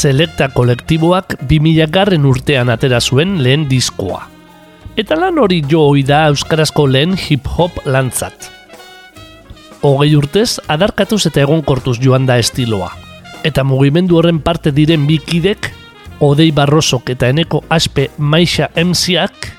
[0.00, 4.22] Selecta kolektiboak 2000 garren urtean atera zuen lehen diskoa.
[4.96, 8.46] Eta lan hori jo hoi da euskarazko lehen hip-hop lantzat.
[9.84, 12.88] Hogei urtez, adarkatuz eta egonkortuz joan da estiloa.
[13.44, 15.68] Eta mugimendu horren parte diren bikidek,
[16.24, 19.50] Odei Barrosok eta Eneko Aspe Maixa MCak,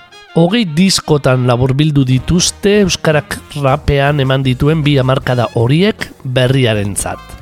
[0.42, 7.41] hogei diskotan laburbildu dituzte euskarak rapean eman dituen bi hamarkada horiek berriarentzat.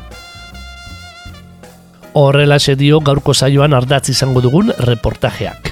[2.20, 5.70] Horrela dio gaurko saioan ardatz izango dugun reportajeak.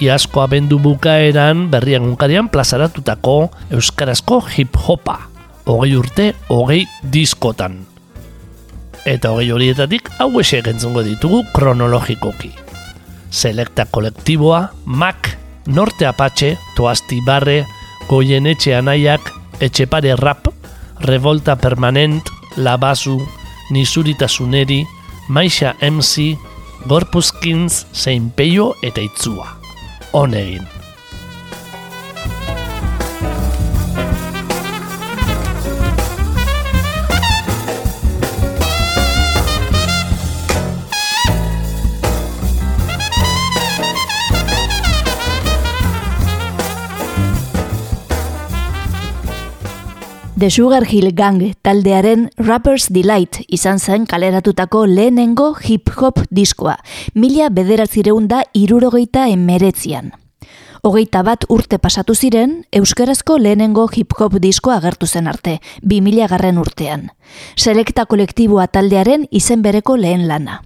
[0.00, 5.18] Iazko abendu bukaeran berrian unkarian plazaratutako euskarazko hip-hopa.
[5.66, 7.76] Hogei urte, hogei diskotan.
[9.04, 12.54] Eta hogei horietatik hau esek entzungo ditugu kronologikoki.
[13.30, 17.66] Selekta kolektiboa, MAC, Norte Apache, Toasti Barre,
[18.08, 19.28] Goien Etxe Anaiak,
[19.60, 20.48] Etxepare Rap,
[21.04, 22.24] Revolta Permanent,
[22.56, 23.20] Labazu,
[23.70, 24.86] Nisuritasuneri,
[25.28, 26.36] Maixa MC,
[26.86, 29.56] Gorpuzkins, zein peio eta itzua.
[30.12, 30.75] Honegin.
[50.38, 56.74] The Sugar Hill Gang taldearen Rappers Delight izan zen kaleratutako lehenengo hip-hop diskoa,
[57.14, 60.10] mila bederatzireun da irurogeita emeretzian.
[60.84, 66.58] Hogeita bat urte pasatu ziren, euskarazko lehenengo hip-hop diskoa agertu zen arte, bi mila garren
[66.60, 67.06] urtean.
[67.56, 70.58] Selekta kolektiboa taldearen izen bereko lehen lana.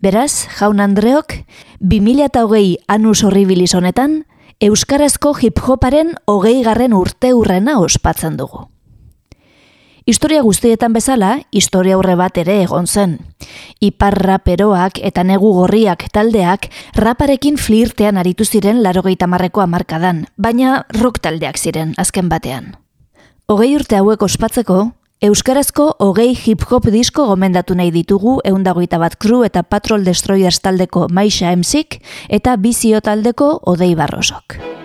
[0.00, 1.34] Beraz, jaun Andreok,
[1.80, 4.22] bi mila eta hogei anus horribilis honetan,
[4.58, 8.64] euskarazko hip-hoparen hogei garren urte urrena ospatzen dugu.
[10.06, 13.16] Historia guztietan bezala, historia aurre bat ere egon zen.
[13.82, 21.18] Ipar raperoak eta negu gorriak taldeak raparekin flirtean aritu ziren larogeita marreko amarkadan, baina rock
[21.24, 22.76] taldeak ziren azken batean.
[23.50, 24.92] Hogei urte hauek ospatzeko,
[25.26, 31.50] Euskarazko hogei hip-hop disko gomendatu nahi ditugu eundagoita bat kru eta Patrol Destroyers taldeko Maisha
[31.56, 34.75] Emsik eta Bizio taldeko Odei Barrosok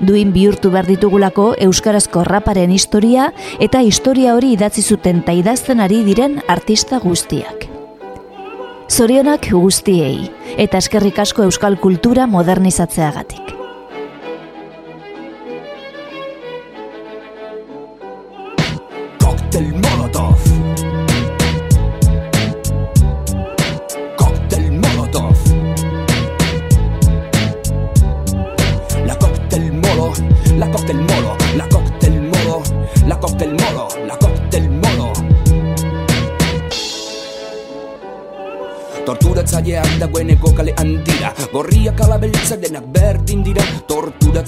[0.00, 6.02] duin bihurtu behar ditugulako euskarazko raparen historia eta historia hori idatzi zuten ta idazten ari
[6.06, 7.66] diren artista guztiak.
[8.88, 13.54] Zorionak guztiei eta eskerrik asko euskal kultura modernizatzeagatik.
[19.18, 20.97] Cocktail Molotov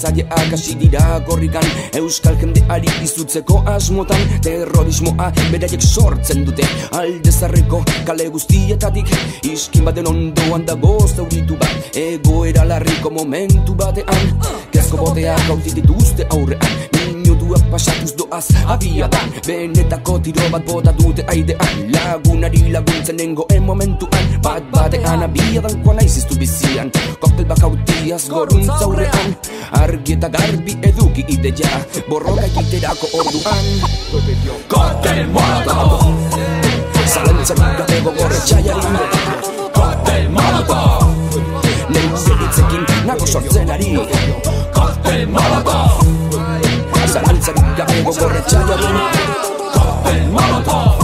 [0.01, 1.65] Torturatzaileak hasi dira gorrikan.
[1.97, 6.65] Euskal jendeari izutzeko asmotan Terrorismoa beraiek sortzen dute.
[6.97, 9.11] Aldezarreko kale guztietatik
[9.45, 11.91] Iskin baten ondoan dago zauritu bat.
[11.93, 14.33] Egoera larriko momentu batean
[14.71, 17.20] Kezko boteak hauti dituzte aurrean
[17.51, 21.91] minutuak pasatuz doaz abiadan Benetako tiro bat bota dute aidean.
[21.91, 24.25] Lagunari laguntzen nengoen momentuan.
[24.43, 26.91] Bat batean abiadan koan aiziztu bizian.
[27.19, 29.35] Koktel bak hautiaz gorun zaurrean
[29.71, 31.83] Argi eta garbi eduki ideia.
[32.07, 33.65] Borroka egiterako orduan.
[34.67, 36.15] Koktel molotov
[37.11, 38.95] Zalantzak gabe gogorre txaiarin
[39.75, 41.11] Koktel molotov
[41.91, 43.97] Lehin zeritzekin nago sortzen ari.
[44.71, 46.00] Koktel molotov
[47.41, 48.97] Zalantzarik gabe gogorre txaiaren
[49.73, 51.01] Cocktail Molotov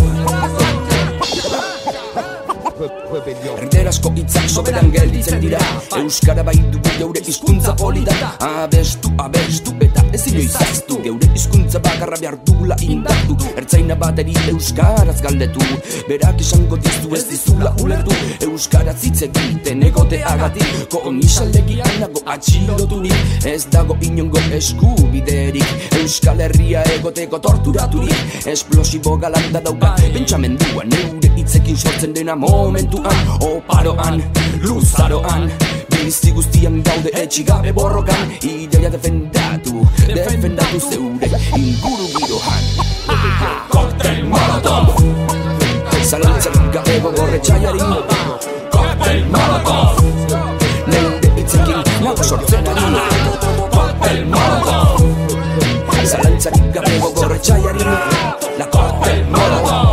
[3.88, 5.60] Erderazko itzak soberan gelditzen dira.
[5.96, 12.36] Euskara bai dugu geure izkuntza polita Abestu, abestu eta ez inoizaztu Geure hizkuntza bakarra behar
[12.44, 13.38] dugula indartu.
[13.56, 15.64] Ertzaina bateri euskaraz galdetu.
[16.10, 18.12] Berak esango diztu ez dizula ulertu.
[18.50, 20.68] Euskaraz hitz egiten egoteagatik.
[20.92, 23.16] Ko onisaldegian nago atxiloturik.
[23.48, 25.88] Ez dago inongo eskubiderik.
[26.02, 28.44] Euskal Herria egoteko torturaturik.
[28.52, 33.16] Esplosibo galanda dauka Pentsamendua neure hitzekin sortzen dena momentuan
[33.78, 34.24] Oparoan,
[34.66, 35.52] luzaroan
[35.92, 38.32] Bizi guztian gaude etxigabe borrokan.
[38.42, 42.64] Ideia defendatu, defendatu zeure inguru girohan
[43.70, 44.98] Cocktail Molotov
[46.10, 47.86] Zalantzak gabe gogorre txaiari
[48.74, 50.02] Cocktail Molotov
[50.90, 52.88] Neure itzekin nago sortzen ari
[53.76, 55.06] Cocktail Molotov
[56.02, 57.86] Zalantzak gabe gogorre txaiari
[58.58, 59.87] La Cocktail Molotov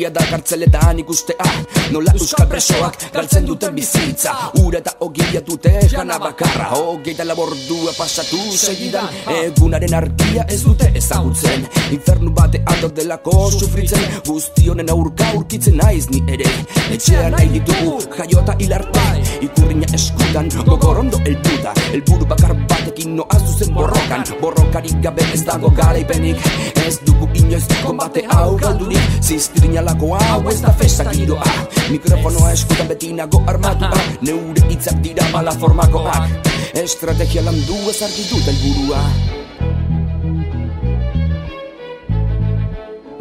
[0.00, 1.46] Penagarria da kartzeletan ikustea
[1.92, 4.32] Nola euskal presoak galtzen duten bizitza.
[4.62, 9.08] Ura eta ogia dute jana bakarra Hogeita labordua pasatu segidan.
[9.34, 14.06] Egunaren argia ez dute ezagutzen Infernu bate aldo delako sufritzen.
[14.26, 16.48] Guztionen aurka aurkitzen naiz ni ere
[16.94, 19.06] Etxean nahi ditugu jaiota hilarte
[19.44, 24.24] Ikurriña eskutan gogorondo elduta Elburu bakar batekin noa zuzen borrokan.
[24.40, 26.50] Borrokarik gabe ez dago garaipenik
[26.86, 29.20] Ez dugu inoiz kombate hau galdurik.
[29.20, 31.70] Ziztirina lako hau ez da festa giroa.
[31.90, 33.90] Mikrofonoa eskutan beti nago armatua
[34.22, 39.00] Neure hitzak dira mala formakoak Estrategia landu ez argi dut elburua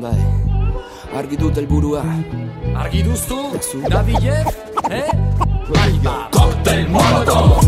[0.04, 0.20] Bai,
[1.18, 2.04] argi dut elburua
[2.84, 3.40] Argi duztu,
[3.90, 4.44] Nabile,
[5.00, 5.10] eh?
[5.74, 6.30] Bai, ba.
[6.32, 7.66] Cocktail Molotov.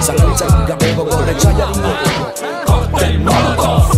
[0.00, 1.92] Zalantzak gabe gogorre txaiari
[2.66, 3.94] Cocktail Molotov.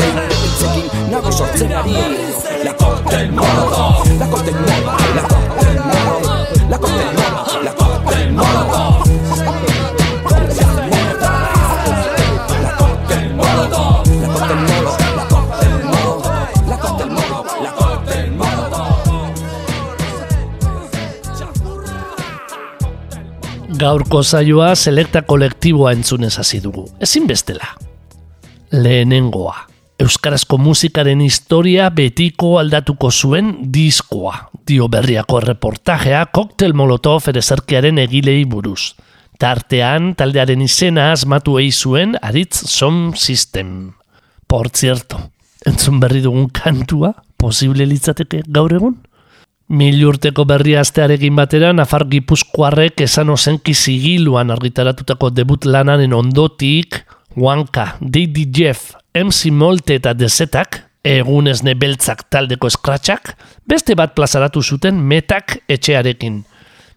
[0.00, 4.06] Neure hitzekin nago sortzen ari La corte cóctel molotov.
[4.18, 5.02] La cóctel molotov.
[6.70, 7.66] La corte cóctel molotov.
[7.66, 8.76] La cóctel molotov.
[16.68, 17.04] La corte
[17.78, 18.92] cóctel molotov.
[23.78, 27.66] Gaurko zaioa selekta kolektiboa entzunez hasi dugu, ezin bestela.
[28.70, 29.71] Lehenengoa.
[30.02, 34.32] Euskarazko musikaren historia betiko aldatuko zuen diskoa.
[34.66, 38.96] Dio berriako reportajea Cocktail Molotov erezerkiaren egilei buruz.
[39.38, 43.92] Tartean taldearen izena asmatu ei zuen Aritz Som System.
[44.48, 45.20] Por cierto,
[45.66, 48.96] entzun berri dugun kantua, posible litzateke gaur egun?
[49.68, 57.04] Mil urteko berri astearekin batera, Nafar Gipuzkoarrek esan ozenki zigiluan argitaratutako debut lanaren ondotik,
[57.38, 63.34] Wanka, Didi Jeff, MC Molte eta Dezetak, egunez nebeltzak taldeko eskratxak,
[63.68, 66.38] beste bat plazaratu zuten metak etxearekin.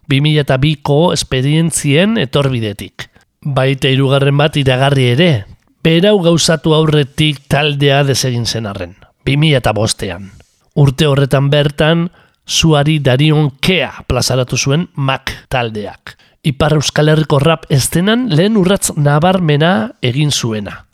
[0.08, 3.10] 2002ko esperientzien etorbidetik.
[3.44, 5.30] Baita irugarren bat iragarri ere,
[5.84, 8.96] berau gauzatu aurretik taldea desegin zen arren.
[9.28, 10.30] 2005ean.
[10.76, 12.08] Urte horretan bertan,
[12.46, 16.16] Suari Darion Kea plazaratu zuen Mac taldeak.
[16.46, 20.85] Ipar Euskal Herriko rap estenan lehen urratz nabarmena egin zuena.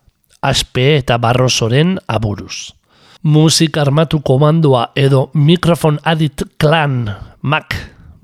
[0.42, 2.74] Aspe eta Barrosoren aburuz.
[3.22, 7.06] Musik armatu komandoa edo Microphone Adit Clan
[7.42, 7.76] Mac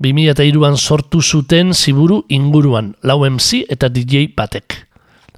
[0.03, 4.75] 2002an sortu zuten ziburu inguruan, lau MC eta DJ batek.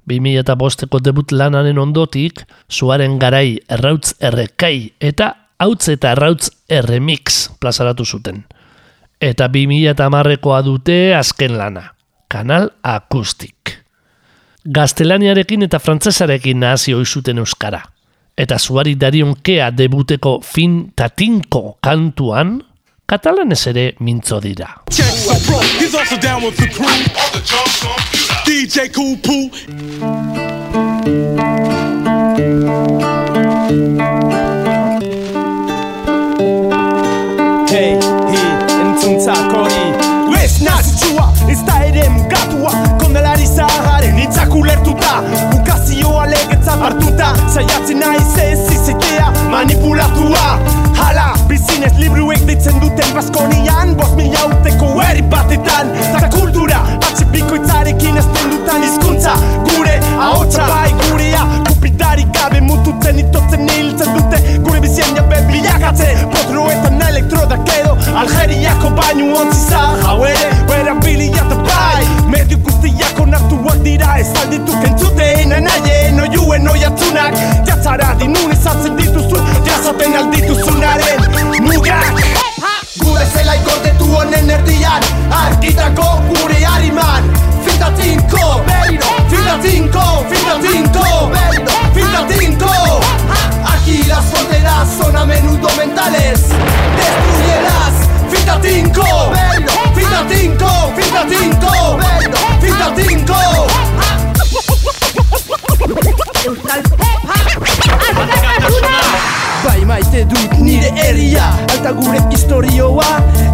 [0.09, 5.29] 2005eko debut lanaren ondotik, zuaren garai errautz errekai eta
[5.61, 8.43] hautz eta errautz erremix plazaratu zuten.
[9.21, 11.91] Eta 2008koa dute azken lana,
[12.27, 13.80] kanal akustik
[14.69, 17.81] gaztelaniarekin eta frantsesarekin nahazi oizuten euskara.
[18.37, 22.61] Eta zuari darionkea debuteko fin tatinko kantuan,
[23.05, 24.69] katalanez ere mintzo dira.
[28.45, 28.89] DJ
[29.21, 29.49] Poo
[44.31, 47.33] hitzak ulertuta Bukazioa legetzat hartuta.
[47.53, 50.59] Zaiatzen naiz ez izatea manipulatua.
[50.99, 55.91] Hala, bizinez libruek ditzen duten Baskonian, bost mila urteko herri batetan.
[56.19, 59.35] Ta kultura, atxe bikoitzarekin ezten dutan hizkuntza.
[59.67, 64.41] Gure ahotsa bai gurea Kupitarik gabe mututzen itotzen hiltzen dute.
[64.63, 71.45] Gure bizian jabe bilakatzen Potroetan elektrodak edo Algeriako bainu ontzi zah Hau ere, bera bilia
[71.45, 77.35] eta bai Medio guztiak onartuak dira ez aldituk entzuten Anaien oiuen oiatzunak.
[77.67, 81.25] Jatzara dinun ezatzen dituzu Jazaten aldituzunaren
[81.65, 82.21] mugak!
[83.01, 85.07] Gure zela ikortetu honen erdian
[85.41, 87.29] Arkitako gure hariman
[87.65, 89.11] Finta tinko, beiro!
[89.33, 91.79] Finta tinko, finta tinko, beiro!
[91.97, 92.73] Finta tinko
[93.73, 96.47] Aquí las fronteras son a menudo mentales
[97.01, 98.10] Destruyelas
[98.41, 99.93] Finta tinko, bello.
[99.93, 102.39] Finta tinko, finta tinko, bello.
[102.59, 103.67] Finta tinko.
[106.47, 107.61] Euskal Hip Hop.
[108.65, 113.05] Azkar Bai, maite dut nire herria Alta gure historioa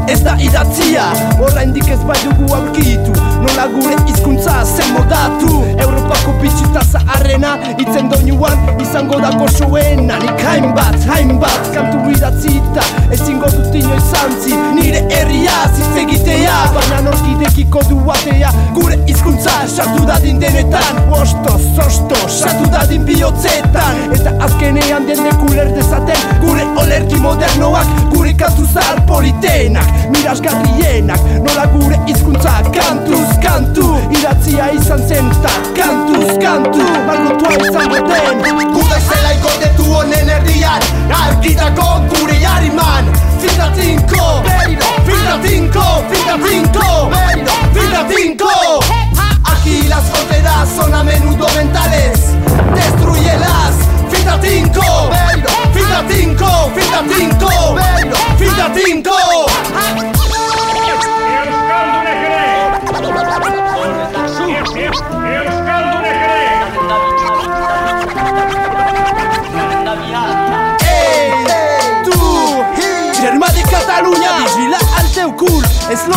[0.07, 1.03] ez da idatzia.
[1.43, 5.63] Oraindik ez bai dugu aurkitu Nola gure hizkuntza zen modatu.
[5.77, 11.71] Europako bitxita zaharrena Itzen doinuan izango da gozoena Nik hainbat, hainbat.
[11.75, 20.07] Kantu idatzita Ezingo dut inoiz zantzi Nire herria zitzegitea Baina norkidekiko duatea Gure hizkuntza sartu
[20.07, 24.01] dadin denetan Osto, zosto, sartu dadin bihotzetan.
[24.15, 31.99] Eta azkenean dende kuler dezaten Gure olerki modernoak Gure kantu zahar politenak Mirasgarrienak Nola gure
[32.07, 33.87] hizkuntza kantuz kantu.
[34.15, 36.83] Iratzia izan zen ta kantuz kantu.
[37.07, 43.11] Malgotua izan den Guda zela ikotetu honen erdian Arkitako gure jariman.
[43.41, 44.25] Finda tinko
[45.05, 46.87] Finda tinko Finda tinko
[47.73, 48.53] Finda tinko.
[49.51, 52.19] Aquí las fronteras son a menudo mentales
[52.75, 53.75] Destruyelas
[54.09, 55.09] Finda tinko
[55.77, 57.51] Finda tinko Finda tinko
[58.37, 59.17] Finda tinko
[72.05, 72.63] Tú,
[73.21, 75.63] Germà de Catalunya, vigila el teu cul.
[75.89, 76.07] És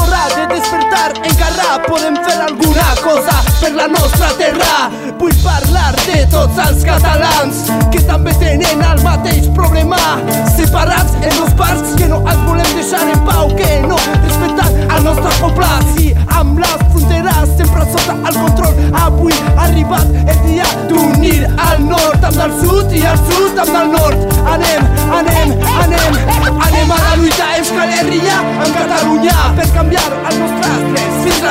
[0.90, 4.90] de despertar, encara podem fer alguna cosa per la nostra terra.
[5.18, 9.98] Vull parlar de tots els catalans que també tenen el mateix problema.
[10.56, 15.04] Separats en dos parts que no els volem deixar en pau Que no respectant el
[15.04, 15.70] nostre poble.
[15.94, 21.84] Sí, amb les fronteres sempre sota el control Avui ha arribat el dia d'unir el
[21.86, 24.38] nord amb el sud i el sud amb el nord.
[24.56, 24.88] Anem,
[25.20, 25.54] anem,
[25.84, 26.20] anem,
[26.68, 27.50] anem a la lluita.
[27.60, 28.76] Euskal Herria amb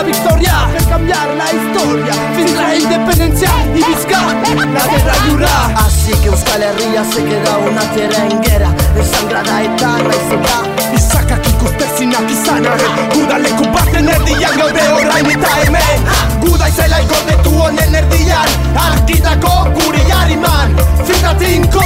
[0.10, 5.52] victòria per canviar la història fins la independència i visca la guerra lliure
[5.84, 10.56] Así que Euskal Herria se queda una tierra en guerra Desangrada eta naiz eta
[10.98, 16.10] Izakak ikustezinak izan arren Udaleku baten erdian gaude orain eta hemen
[16.46, 21.86] Guda izela ikotetu honen erdian Arkitako gure jariman Finda tinko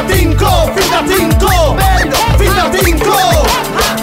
[0.00, 1.76] Finda tinko Finda tinko
[2.38, 3.16] Finda tinko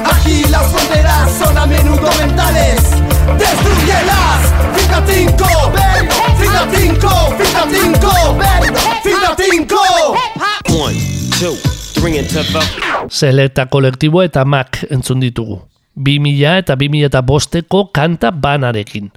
[0.05, 2.81] Aquí las fronteras son a menudo mentales
[3.39, 5.47] Destruyelas Finda tinko
[6.37, 8.37] Finda tinko Finda tinko
[9.03, 9.81] Finda tinko
[10.69, 10.95] One,
[11.39, 11.55] two,
[11.93, 13.09] three, and to vote.
[13.09, 15.61] Selekta kolektibo eta Mac entzun ditugu.
[15.95, 19.09] 2000 eta 2000 eta bosteko kanta banarekin.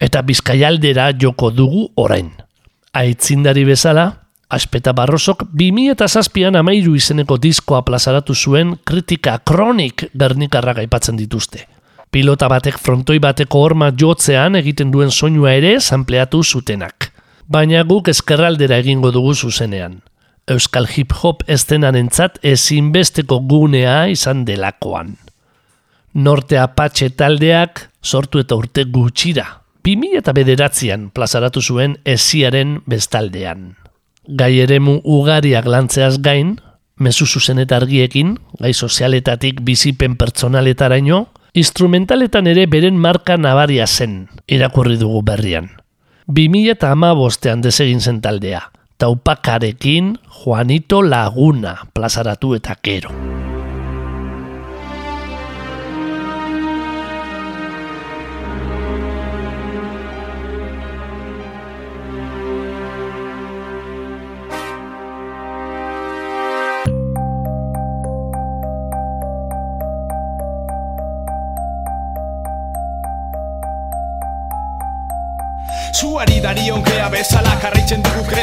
[0.00, 2.30] Eta bizkaialdera joko dugu orain.
[2.92, 10.74] Aitzindari bezala, Aspeta Barrosok 2000 eta zazpian amairu izeneko diskoa plazaratu zuen kritika kronik bernikarra
[10.78, 11.64] aipatzen dituzte.
[12.14, 17.10] Pilota batek frontoi bateko horma jotzean egiten duen soinua ere sampleatu zutenak.
[17.48, 19.98] Baina guk eskerraldera egingo dugu zuzenean.
[20.46, 25.16] Euskal hip hop estenarentzat ezinbesteko gunea izan delakoan.
[26.14, 29.48] Norte Apache taldeak sortu eta urte gutxira.
[29.82, 33.85] 2000 eta bederatzean plazaratu zuen esiaren bestaldean.
[34.26, 36.56] Gai eremu ugariak lantzeaz gain,
[36.98, 44.98] mezu zuzen eta argiekin, gai sozialetatik bizipen pertsonaletaraino, instrumentaletan ere beren marka nabaria zen, irakurri
[44.98, 45.70] dugu berrian.
[46.26, 48.64] 2000 eta ama bostean desegin zen taldea,
[48.98, 53.14] taupakarekin Juanito Laguna plazaratu eta kero.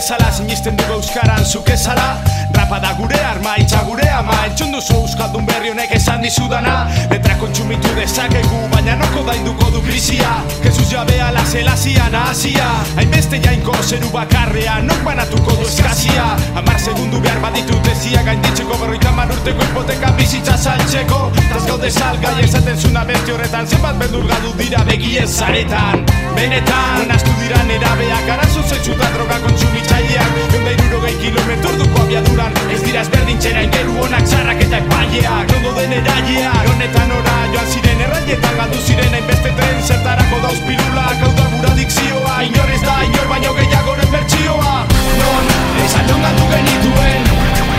[0.04, 2.18] Krezala Sinisten dugu euskaran zukezala
[2.64, 4.46] Rapa da gure arma, itxa gure ama.
[4.48, 6.88] Entzun duzu euskaldun berri honek esan dizudana.
[7.12, 10.30] Letra kontsumitu dezakegu Baina noko dainduko du krisia.
[10.64, 16.24] Jesus jabea la zelazia nahazia Hainbeste jainko zeru bakarrea Nok banatuko du eskazia
[16.56, 21.20] Amar segundu behar baditu dezia Gainditzeko berroita man urteko hipoteka bizitza saltzeko.
[21.50, 26.06] Taz gaude salgai esaten zuna berte horretan Zenbat beldurgadu dira begien zaretan.
[26.38, 30.42] Benetan, nastu dira nerabeak Arazo zetsuta droga kontsumitzaileak.
[30.54, 35.52] Eunda irurogei kilometro duko abiaduran Ez dira ezberdintxera ingeru honak txarrak eta epaileak.
[35.54, 41.22] Nondo den eraileak Honetan ora joan ziren erraietan Galdu ziren hainbeste tren zertarako dauz pilulak
[41.26, 44.76] Hau da gura dikzioa Inor ez da inor baino gehiagoren bertsioa.
[45.22, 45.52] Non,
[45.86, 47.32] esan non galdu genituen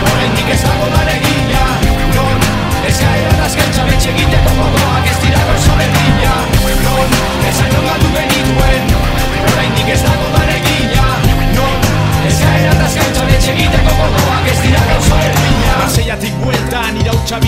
[0.05, 1.65] Horrendik ez dago daregila
[2.17, 2.47] Non,
[2.91, 6.35] eskaeran azkaintza betxe egiteko gogoak ez dira gauza berdina
[6.87, 7.17] Non,
[7.51, 8.93] esan non galdu genituen
[9.53, 10.54] Oraindik ez dago daregila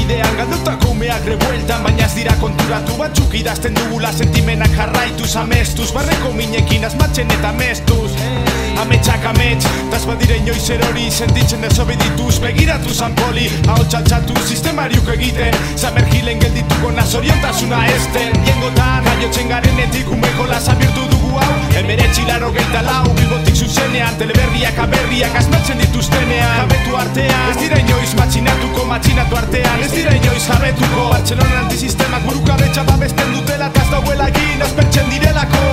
[0.08, 6.34] bidean galdutako umeak rebueltan Baina ez dira konturatu batzuk idazten dugula Sentimenak jarraituz amestuz Barreko
[6.34, 8.67] minekin anda eta mestuz hey.
[8.78, 15.56] Ametsak amets, taz badire inoiz erori Sentitzen desobedituz, begiratu zanpoli Hau txaltxatu sistemariuk egiten.
[15.76, 18.36] Zamergilen geldituko nazoriontasuna esten.
[18.46, 21.56] Diengotan, raiotzen garenetik Umeko lasa birtu dugu hau.
[21.80, 24.14] Emeretzi laro geita lau, bilbotik zuzenean.
[24.22, 26.60] Teleberriak aberriak asmatzen dituztenean.
[26.62, 31.08] Jabetu artean, ez dira inoiz matxinatuko Matxinatu artean, ez dira inoiz jabetuko.
[31.16, 35.66] Bartzelona antisistemak buruka betxa babesten dutela Taz dauela egin, azpertzen direlako.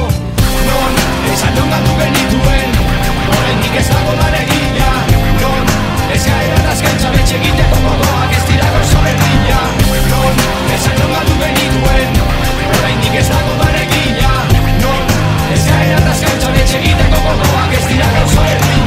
[0.65, 2.84] Non, esan non galdu genituen
[3.33, 4.91] Horrendik ez dago bare gila
[5.41, 5.73] Non,
[6.15, 9.61] ez gaira razkantza betxe egiteko modoak ez dira gauza berdina
[10.13, 10.43] Non,
[10.77, 12.21] esan non galdu genituen.
[12.71, 14.33] Horrendik ez dago bare gila
[14.85, 15.15] Non,
[15.57, 18.84] ez gaira razkantza betxe egiteko modoak ez dira gauza berdina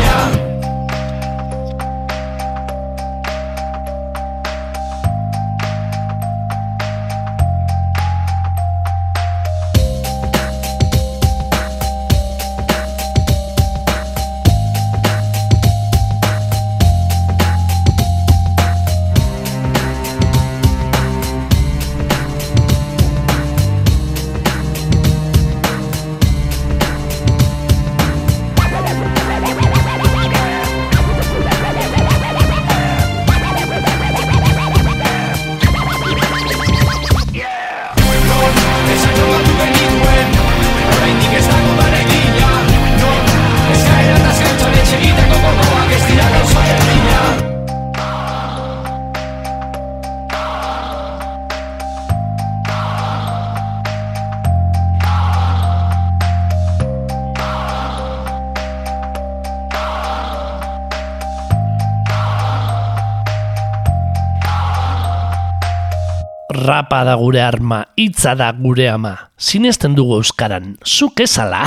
[66.68, 69.14] Rapa da gure arma, hitza da gure ama.
[69.40, 71.62] Sinesten dugu euskaran, zuk ezala,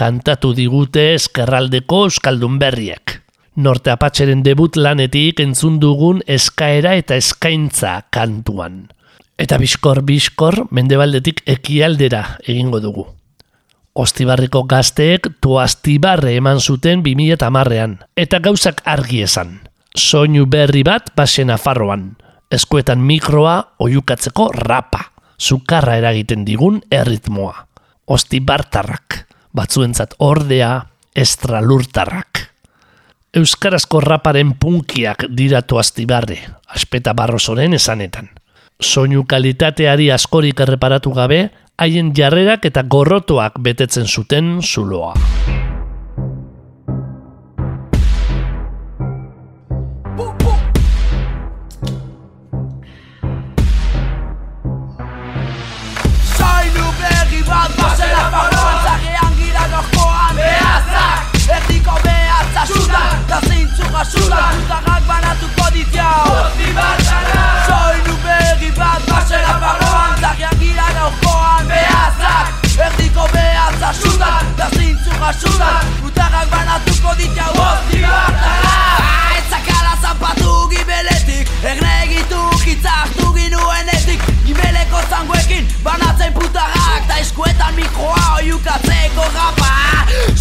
[0.00, 3.18] kantatu digute eskerraldeko euskaldun berriek.
[3.60, 8.86] Norte apatxeren debut lanetik entzun dugun eskaera eta eskaintza kantuan.
[9.36, 13.04] Eta biskor biskor mendebaldetik ekialdera egingo dugu.
[13.92, 19.58] Ostibarriko gazteek tuastibarre eman zuten 2008an, eta gauzak argi esan.
[19.96, 22.14] Soinu berri bat basen afarroan,
[22.50, 25.00] eskuetan mikroa oiukatzeko rapa,
[25.38, 27.66] sukarra eragiten digun erritmoa.
[28.06, 32.42] Ostibartarrak, batzuentzat ordea, estralurtarrak.
[33.36, 36.38] Euskarazko raparen punkiak dira tuastibarre,
[36.72, 38.30] aspeta barrosoren esanetan.
[38.80, 45.14] Soinu kalitateari askorik erreparatu gabe, haien jarrerak eta gorrotoak betetzen zuten zuloa.
[62.66, 66.30] Sutan Da zintzuga sutan Putarrak banatuko ditiau
[67.66, 75.94] Soinu berri bat basela paroan Zagean gira gorkoan Behazak Erdiko behatza sutan Da zintzuga sutan
[76.02, 78.74] Putarrak banatuko ditiau Osti bartara
[79.38, 88.86] Etzakala zapatu gibeletik Egne egitu kitzartu ginuenetik Gibeleko zangoekin banatzen putarrak Ta eskuetan mikroa oiukatzeko
[88.86, 88.95] rapa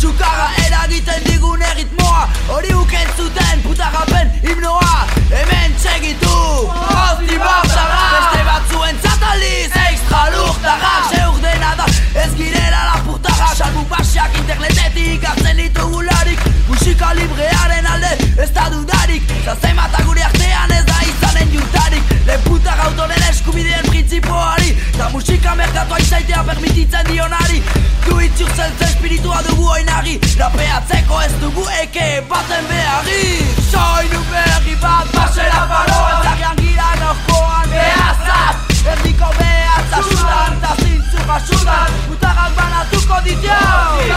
[0.06, 2.28] Sukarra eragiten digun erritmoa.
[2.54, 4.98] Hori uken zuten putarrapen himnoa.
[5.32, 6.34] Hemen txegitu.
[6.74, 11.88] Osti bartara Beste batzuen zataliz Extra lurtarrak Zeur dena da
[12.22, 16.46] ez girela lapurtarrak Salbu basiak internetetik hartzen ditugularik.
[16.70, 18.14] Musika librearen alde
[18.46, 19.34] ez da dudarik.
[19.48, 24.65] Zazema eta gure artean ez da izanen juntarik Leputar autoren eskubideen printzipioari
[25.06, 27.60] Ta musika merkatua izaitea permititzen dionari
[28.06, 33.46] Du itzurtzen ze espiritua dugu oinari Rapeatzeko ez dugu eke baten beharri.
[33.70, 41.96] Soinu berri bat basela paroan Zagean gira norkoan behazat Erdiko behatza sutan Ta zintzuga sutan
[42.10, 44.10] Mutarrak banatuko ditiau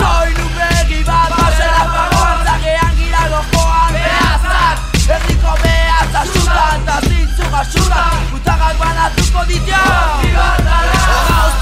[0.00, 0.69] Soinu berri
[7.64, 10.24] sutan Mutarrak banatuko ditiau
[11.28, 11.59] Gausti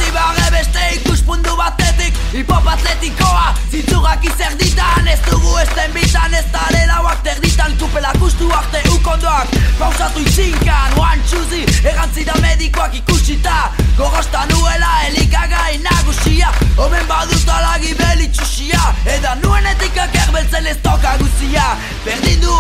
[2.38, 8.46] Hipop atletikoa Zintzurak izer ditan Ez dugu esten bitan Ez dare lauak terditan Kupela kustu
[8.54, 9.50] arte ukondoak.
[9.78, 13.72] Pausatu izinkan One choosy Erantzi da medikoak ikusita.
[13.96, 18.84] Gorosta nuela elikagai nagusia Omen badut alagi belitxusia
[19.16, 21.74] Eda nuenetik akerbeltzen ez toka guzia.
[22.04, 22.54] Berdin du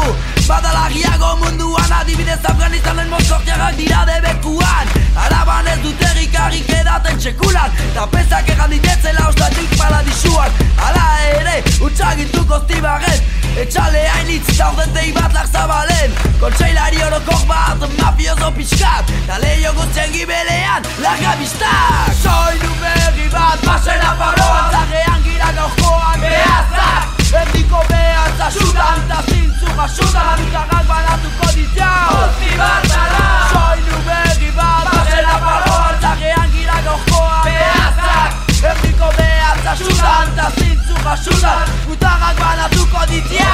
[0.48, 4.90] Badalagiago munduan adibidez Afganistanen mozortiagak dira debekuan.
[5.26, 6.34] Araban ez dut errik
[6.80, 10.50] edaten txekulan Ta pesak egan ditetzela ostatik paradisuan
[10.88, 13.20] Ala ere, utxagituko zibarren
[13.58, 19.10] Etxale hainitz da ordentei bat lak zabalen Kontseilari orokok bat mafiozo pixkat.
[19.26, 22.12] Ta leio guztien gibelean larga biztak.
[22.22, 27.18] Soinu berri bat basena paroan Zagean gira gaurkoan behazak.
[27.42, 33.27] Erdiko behatza sudan Ta zintzu jasudan Utarrak banatuko ditia Osti bat dara
[41.28, 43.46] jasudan Utarrak banatuko ditia.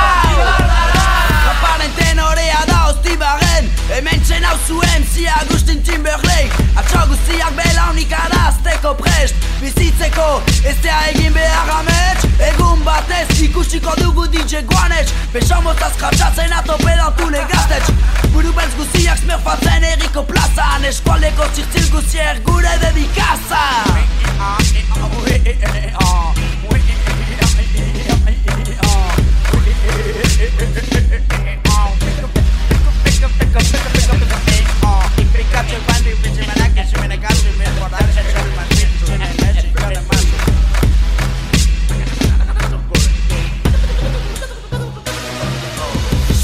[1.51, 6.51] Aparen tenorea da osti barren Hemen txen hau zuen zia Agustin Timberlake.
[6.77, 9.35] Atxo guztiak belaunik arazteko prest.
[9.61, 12.27] Bizitzeko ez da egin behar amets.
[12.49, 17.93] Egun batez ikusiko dugu DJ Guanets Beso mozaz jatsatzen atopedantu legaztetx
[18.35, 20.85] Buru beltz guztiak smerfatzen erriko plazan.
[20.91, 23.63] Eskualdeko zirtzil guztiak gure dedikaza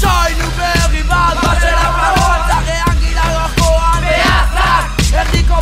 [0.01, 4.85] Soinu berri bat Basera paroan Zagean gira gorkoan Behazak
[5.23, 5.57] Erdiko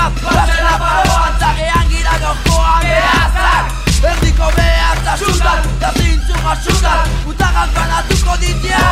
[0.00, 3.64] bat zarrak Soinu berri bat Basera paroan Zagean gira gorkoan Behazak
[4.12, 8.84] Erdiko behatza Sudan Ta zintzu jasudan Utarrak banatuko ditia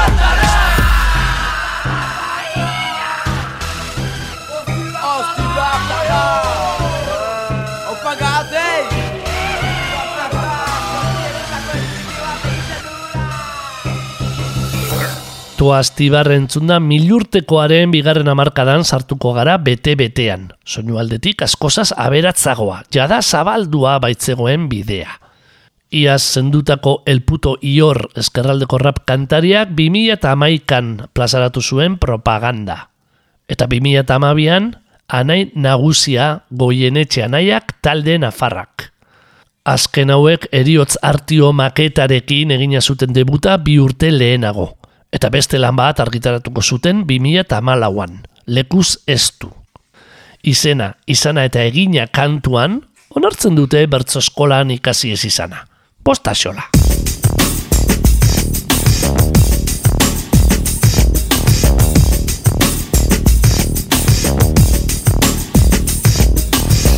[0.00, 0.95] Osti
[15.56, 20.50] Toastibar entzunda milurtekoaren bigarren amarkadan sartuko gara bete-betean.
[20.68, 25.14] Soinu aldetik askozaz aberatzagoa, jada zabaldua baitzegoen bidea.
[25.96, 32.90] Iaz zendutako El Puto Ior eskerraldeko rap kantariak 2008an plazaratu zuen propaganda.
[33.48, 34.74] Eta 2008an
[35.08, 38.90] anai nagusia goienetxe anaiak talde nafarrak.
[39.64, 44.75] Azken hauek eriotz artio maketarekin egina zuten debuta bi urte lehenago.
[45.12, 49.50] Eta beste lan bat argitaratuko zuten 2008an, lekuz estu.
[50.46, 52.80] Izena, izana eta egina kantuan,
[53.16, 55.64] onartzen dute bertso eskolan ikasi ez izana.
[56.04, 56.75] Posta xola.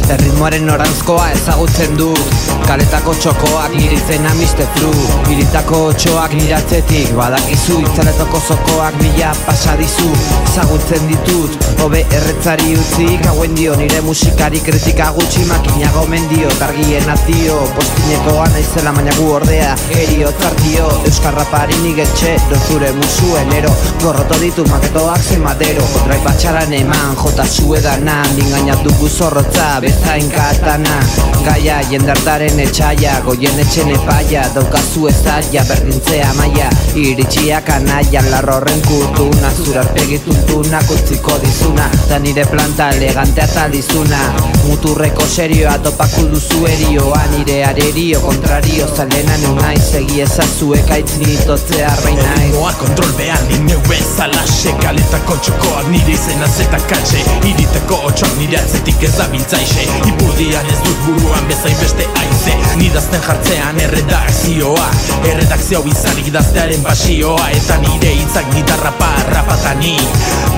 [0.08, 2.36] Erritmoaren norantzkoa ezagutzen dut
[2.68, 4.66] Kaletako txokoak nire izena Mr.
[4.76, 4.90] Flu.
[5.32, 10.08] Iritako txoak nire atzetik badakizu Itzaletako zokoak mila pasadizu.
[10.42, 17.08] Ezagutzen ditut, hobe erretzari utzi Hauen dio nire musikari kritika gutxi Makina gomen dio, targien
[17.12, 17.56] atio.
[17.76, 24.66] Postinekoa naizela baina gu ordea Erio tartio, euskal rapari nigetxe Dozure musuen ero Gorroto ditu
[24.68, 31.02] maketoak zemadero Drai batxaran eman, jota zuedana Mingainat dugu zorrotza, bezain katana.
[31.44, 40.18] Gaia jendartaren etxaia, goien etxen epaia Daukazu ezaia, berdintzea maia Iritsiak anaia, larrorren kutuna Zurarpegi
[40.26, 44.18] tuntunak utziko dizuna Da nire planta elegante atalizuna
[44.66, 52.52] Muturreko serioa topaku duzu erioa Nire arerio, kontrario, zalena neunaiz Egi ezazuek aitzitotzea arbain naiz
[52.56, 59.08] Moa kontrolpean ni neu bezala Sekaletako txokoak nire izena zeta katxe Iriteko otxoak nire atzetik
[59.08, 64.88] ez da biltzaixe Ipudian ez dut buruan bezain beste aize Nidazten jartzean erredakzioa.
[65.24, 67.48] Erredakzio bizarik daztearen pasioa.
[67.56, 69.96] Eta nire hitzak gitarra parrapatani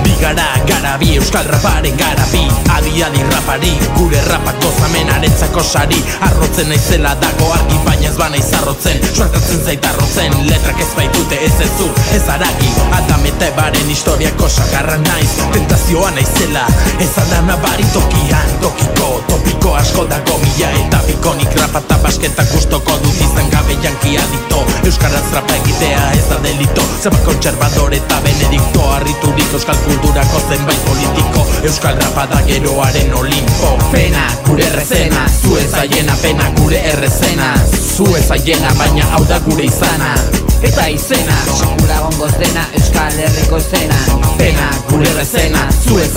[0.05, 2.43] Bigara garabi euskal raparen garabi
[2.77, 6.03] Adi adi rapari gure rapak gozamenarentzako sari.
[6.29, 11.55] Arrotzen naizela dago argi baina ez bana izarrotzen Suertatzen zait arrotzen letrak ez baitute ez
[11.65, 12.73] ez zu Ez aragi.
[13.01, 15.33] Adam eta ebaren historiako sagarra naiz.
[15.57, 16.67] Tentazioa naizela
[16.99, 23.21] ez aldana bari tokian Tokiko topiko asko dago mila eta bikonik rapata basketa gustoko dut
[23.29, 26.83] izan gabe janki adito Euskaraz rapa egitea ez da delito.
[27.03, 31.45] Zeba kontserbador eta benedikto Arriturik euskal kulturako zenbait politiko.
[31.69, 33.77] Euskal rapa da geroaren olimpo.
[33.93, 35.71] Pena gure errezena Zu ez
[36.23, 37.55] pena gure errezena.
[37.97, 40.15] Zu ez aiena baina hau da gure izana.
[40.63, 41.37] Eta izena.
[41.59, 43.97] Sekula gongoz dena Euskal Herriko zena
[44.39, 46.11] Pena gure errezena Zu ez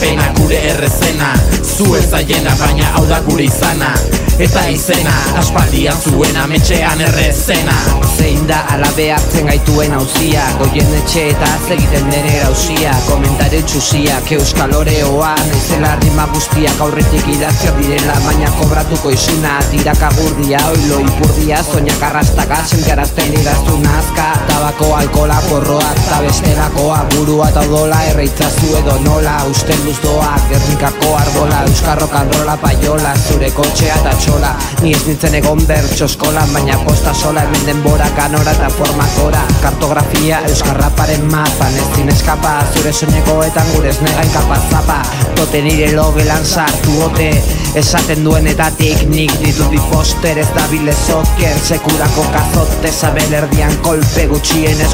[0.00, 1.34] pena gure errezena.
[1.62, 2.12] Zu ez
[2.46, 3.90] aiena baina hau da gure izana.
[4.38, 7.74] Eta izena, aspaldian zuen ametxean errezena.
[8.16, 14.72] Zein da alabe hartzen gaituen hauzia Goien etxe eta egiten dene gauzia Komentare txusiak euskal
[14.78, 22.06] oreoa Naizela rima guztiak aurretik idazia direla Baina kobratuko izuna tiraka gurdia Oilo ipurdia, zoinak
[22.08, 24.30] arrastaka Senkarazten idaztu nazka.
[24.48, 26.98] Tabako alkola porroak eta bestelakoa.
[27.14, 29.36] Burua eta odola erreitzazu edo nola.
[29.50, 34.54] Usten duzdoak, gernikako arbola Euskarro kanrola paiola, zure kotxea eta txola.
[34.82, 41.24] Ni ez nintzen egon bertxoskola Baina posta sola hemen denbora kanora eta formakora Kartografia euskarraparen
[41.30, 42.58] mapan Ez eskapa.
[42.74, 45.00] Zure soinekoetan gure ez negain kapazapa
[45.36, 47.30] Tote nire logelan sartu ote
[47.76, 49.06] Esaten duenetatik.
[49.08, 54.26] Nik ditut bi poster ez dabile zoker Sekurako kazote zabel erdian kolpe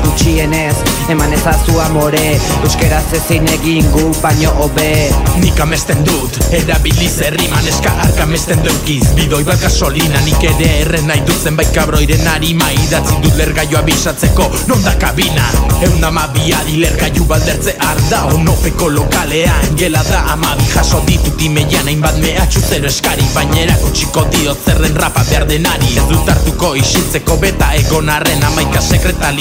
[0.00, 2.38] gutxienez gutxienez Eman ezazu amore.
[2.62, 5.10] Euskeraz ezin egin gu baino hobe.
[5.42, 11.08] Nik amesten dut, erabili zerriman eska arka amesten dukiz Bidoi bat gasolina nik ere erren
[11.10, 12.70] nahi dut zenbait kabroiren harima.
[12.84, 15.48] Idatzi dut lergaioa bisatzeko, non da kabina?
[15.82, 19.74] Eun amabia di lergaiu baldertze arda Onopeko lokalean.
[19.76, 23.26] Gela da amabi jaso ditut imeian hainbat mehatxu zero eskari.
[23.34, 25.92] Baina txiko diot zerren rapa behar denari.
[25.98, 29.32] Ez dut hartuko isiltzeko beta egon arren amaika sekreta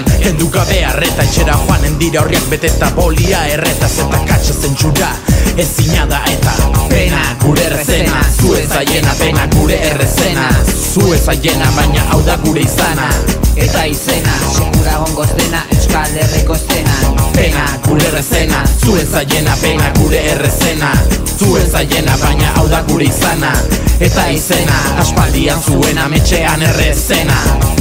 [0.00, 5.10] libretan Kendu gabe arreta etxera joanen dira horriak beteta bolia erreta Zeta katxa zentsura
[5.56, 5.76] ez
[6.08, 6.52] da eta
[6.88, 10.48] Pena gure errezena, zu ez aiena pena gure errezena.
[10.92, 13.08] Zu ez aiena baina hau da gure izana.
[13.56, 16.94] Eta izena, sekura gongoz dena Euskal Herriko estena
[17.34, 20.92] Pena gure errezena, zu ez aiena pena gure errezena.
[21.38, 23.52] Zu ez aiena baina hau da gure izana.
[24.00, 27.79] Eta izena, aspaldian zuen ametxean errezena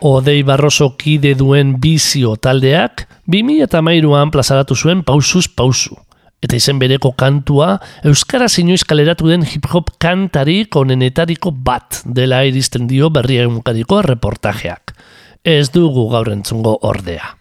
[0.00, 5.96] Odei Barroso kide duen bizio taldeak, 2008an plazaratu zuen pausuz pausu.
[6.38, 13.10] Eta izen bereko kantua, Euskara inoiz kaleratu den hip-hop kantari konenetariko bat dela iristen dio
[13.10, 14.94] berria egunkariko reportajeak.
[15.42, 17.34] Ez dugu gaur entzungo ordea.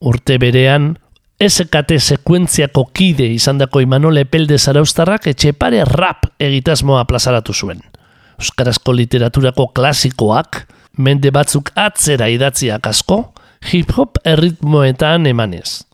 [0.00, 0.92] Urte berean,
[1.42, 7.82] SKT sekuentziako kide izandako Imanole Epelde Zaraustarrak etxepare rap egitasmoa plazaratu zuen.
[8.38, 10.62] Euskarazko literaturako klasikoak,
[10.96, 13.34] mende batzuk atzera idatziak asko,
[13.72, 15.84] hip-hop erritmoetan emanez.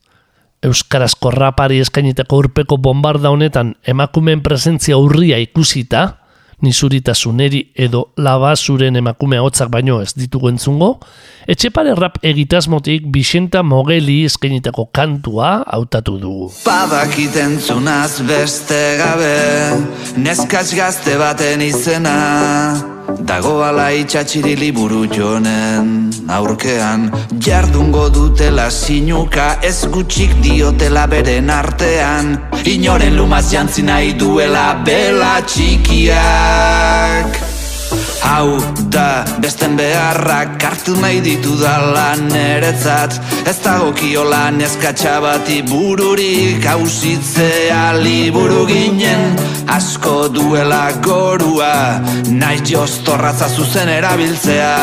[0.62, 6.20] Euskarazko rapari eskainitako urpeko bombarda honetan emakumeen presentzia urria ikusita,
[6.60, 10.90] nizuritasuneri edo labazuren emakume hotzak baino ez ditugu entzungo,
[11.48, 16.50] etxepare rap egitasmotik Bixenta Mogeli eskainitako kantua hautatu dugu.
[16.66, 19.34] Badakiten zunaz beste gabe,
[20.20, 22.16] neskaz gazte baten izena,
[23.18, 27.10] Dagoala itxatxiri liburu jonen aurkean.
[27.38, 32.38] Jardungo dutela sinuka ez gutxik diotela beren artean.
[32.64, 37.30] Inoren lumaz jantzi nahi duela bela txikiak
[38.22, 38.61] Hau
[38.92, 43.16] da besten beharrak hartu nahi ditu dala neretzat
[43.48, 49.37] Ez dago kiola neskatxa bati bururik hausitzea liburu ginen.
[49.68, 54.74] Asko duela gorua naiz jostorratza zuzen erabiltzea.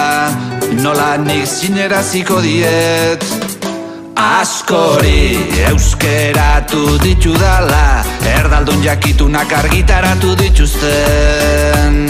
[0.82, 3.24] Nola nik zineraziko diet?
[4.18, 5.38] Askori
[5.70, 8.02] euskeratu ditu dala
[8.34, 12.02] Erdaldun jakitunak argitaratu dituzten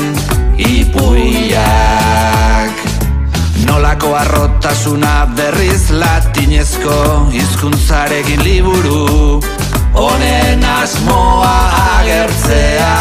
[0.58, 1.68] ipuiak.
[3.66, 9.42] Nolako arrotasuna berriz latinezko hizkuntzarekin liburu
[9.94, 11.56] Honen asmoa
[12.00, 12.96] agertzea.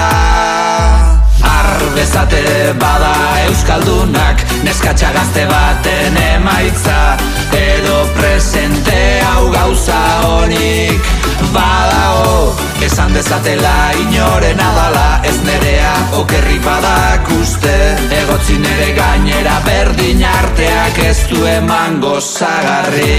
[1.47, 3.15] Arbezate bada
[3.47, 7.17] euskaldunak Neskatxa gazte baten emaitza
[7.57, 11.13] Edo presente hau gauza honik
[11.55, 17.75] Badao Esan dezatela inoren adala Ez nerea okerri badak uste.
[18.21, 23.17] Egotzi nere gainera berdin arteak Ez du eman gozagarri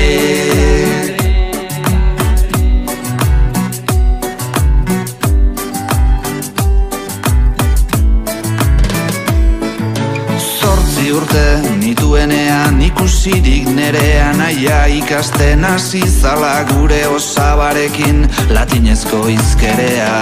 [11.18, 11.44] urte
[11.82, 20.14] nituenean ikusirik nerean aia ikasten hasi zala gure osabarekin latinezko izkerea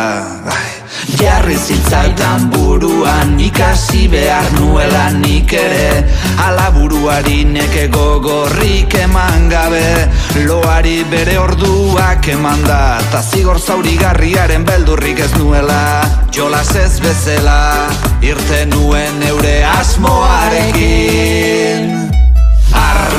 [1.05, 6.03] Jarri zitzaitan buruan ikasi behar nuela nik ere.
[6.45, 10.09] Ala buruari neke gogorrik eman gabe
[10.45, 12.99] Loari bere orduak eman da.
[13.11, 16.01] Ta zigor zaurigarriaren beldurrik ez nuela
[16.35, 17.87] Jolas ez bezela
[18.25, 21.84] irte nuen eure asmoarekin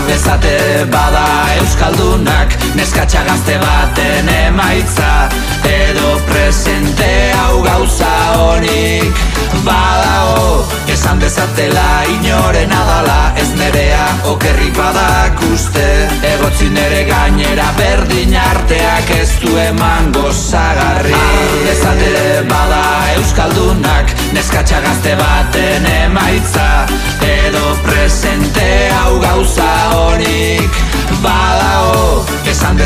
[0.06, 0.56] dezate
[0.92, 1.26] bada
[1.60, 5.28] Euskaldunak neskatxa gazte baten emaitza.
[5.66, 9.24] Edo presente hau gauza honik
[9.66, 10.66] badao
[10.96, 13.32] Esan dezatela inoren adala.
[13.36, 15.84] Ez nerea okerri badak uste.
[16.30, 21.20] Egotzi nere gainera berdin arteak ez du eman gozagarri.
[21.66, 22.12] Dezate
[22.48, 22.82] bada
[23.16, 26.70] Euskaldunak neskatxa gazte baten emaitza.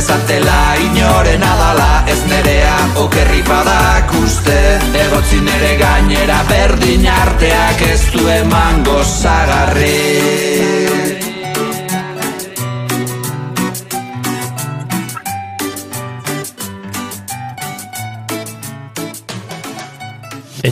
[0.00, 4.56] Dezatela inoren adala Ez nerea okerri badak uste
[5.04, 10.79] Egotzi nere gainera berdin arteak ez du eman gozagarri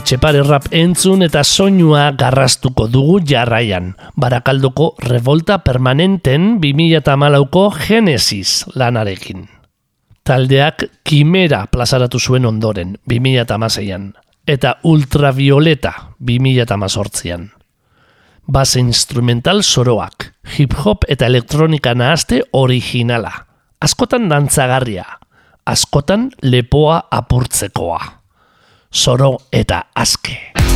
[0.09, 3.91] Etxepare rap entzun eta soinua garrastuko dugu jarraian.
[4.17, 9.45] Barakaldoko revolta permanenten 2008ko Genesis lanarekin.
[10.25, 14.09] Taldeak Kimera plazaratu zuen ondoren 2008an
[14.49, 17.47] eta Ultravioleta 2008an.
[18.49, 23.45] Base instrumental soroak, hip-hop eta elektronika nahazte originala.
[23.77, 25.05] Askotan dantzagarria,
[25.69, 28.17] askotan lepoa apurtzekoa
[28.91, 30.68] soro eta aske.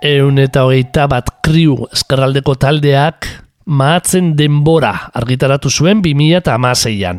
[0.00, 3.26] Eun eta hogeita bat kriu eskerraldeko taldeak
[3.68, 7.18] mahatzen denbora argitaratu zuen 2006an.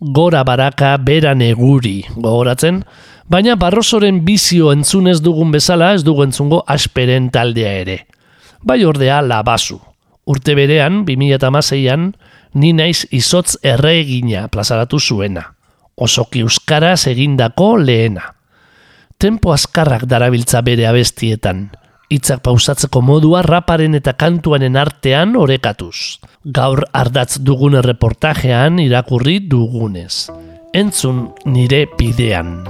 [0.00, 2.82] Gora baraka beran eguri gogoratzen,
[3.30, 7.98] baina barrosoren bizio entzunez dugun bezala ez dugu entzungo asperen taldea ere.
[8.66, 9.78] Bai ordea labazu.
[10.26, 12.10] Urte berean, 2006an,
[12.54, 15.52] ni naiz izotz erregina plazaratu zuena.
[15.94, 18.34] Osoki euskaraz egindako lehena.
[19.16, 21.68] Tempo azkarrak darabiltza bere abestietan.
[22.10, 26.18] Itzak pausatzeko modua raparen eta kantuanen artean orekatuz.
[26.42, 30.26] Gaur ardatz dugun reportajean irakurri dugunez.
[30.74, 32.64] Entzun nire pidean.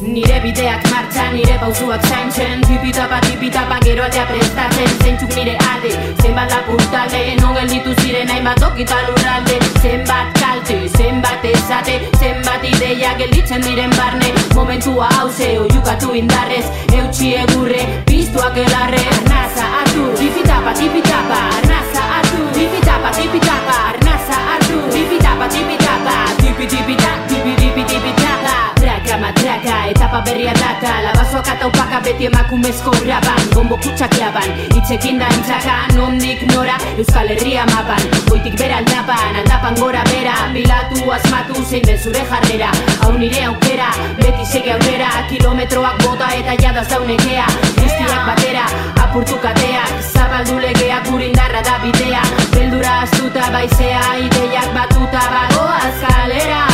[0.00, 0.93] Nire bideak
[1.34, 2.60] nire pausuak zaintzen.
[2.68, 4.90] Tipitapa, tipitapa, gero aldea prestatzen.
[5.02, 7.22] Zeintzuk nire alde, zenbat lapurtalde.
[7.42, 9.58] Non gelditu ziren hainbat okita lurralde.
[9.82, 14.32] Zenbat kalte, zenbat esate Zenbat ideia gelditzen diren barne.
[14.54, 16.64] Momentua hauze, oiukatu indarrez.
[16.94, 25.48] Eutxi egurre, piztuak elarre Arnaza hartu, tipitapa, tipitapa Arnaza hartu, tipitapa, tipitapa Arnaza hartu, tipitapa,
[25.48, 31.02] tipitapa Tipi, tipita, tipi, tipi, tipitapa Traka, matraka, etapa berria data
[31.44, 37.28] Labazoak eta upaka beti emakumezko raban Gombo kutsak laban, itzekin da entzaka Nondik nora, Euskal
[37.28, 38.00] Herria mapan.
[38.28, 40.34] Goitik bera aldapan, aldapan gora bera.
[40.52, 42.70] Bilatu, asmatu, zein den zure jarrera.
[43.02, 45.10] Hau nire aukera, beti sege aurrera.
[45.28, 48.64] Kilometroak bota eta jadaz daunekea Guztiak batera,
[49.04, 50.00] apurtu kateak.
[50.12, 52.22] Zabaldu legeak urindarra da bidea
[52.54, 55.22] Beldura astuta baizea, ideiak batuta.
[55.34, 56.64] Bagoaz kalera